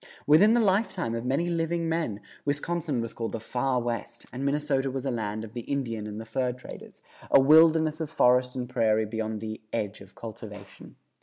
Within 0.25 0.55
the 0.55 0.59
lifetime 0.59 1.13
of 1.13 1.23
many 1.25 1.47
living 1.47 1.87
men, 1.87 2.21
Wisconsin 2.43 3.01
was 3.01 3.13
called 3.13 3.33
the 3.33 3.39
"Far 3.39 3.79
West," 3.79 4.25
and 4.33 4.43
Minnesota 4.43 4.89
was 4.89 5.05
a 5.05 5.11
land 5.11 5.43
of 5.43 5.53
the 5.53 5.61
Indian 5.61 6.07
and 6.07 6.19
the 6.19 6.25
fur 6.25 6.53
traders, 6.53 7.03
a 7.29 7.39
wilderness 7.39 8.01
of 8.01 8.09
forest 8.09 8.55
and 8.55 8.67
prairie 8.67 9.05
beyond 9.05 9.41
the 9.41 9.61
"edge 9.71 10.01
of 10.01 10.15
cultivation." 10.15 10.95